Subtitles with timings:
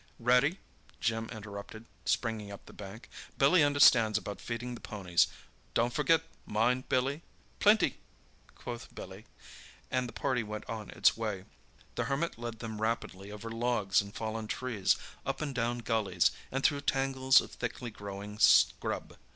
[0.17, 0.57] "Ready?"
[0.99, 3.07] Jim interrupted, springing up the bank.
[3.37, 5.27] "Billy understands about feeding the ponies.
[5.75, 7.21] Don't forget, mind, Billy."
[7.59, 7.99] "Plenty!"
[8.55, 9.25] quoth Billy,
[9.91, 11.45] and the party went on its way.
[11.93, 16.63] The Hermit led them rapidly over logs and fallen trees, up and down gullies, and
[16.63, 19.17] through tangles of thickly growing scrub.